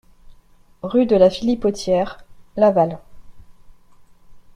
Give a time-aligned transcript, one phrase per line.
[0.81, 2.97] Rue de la Philipotière, Laval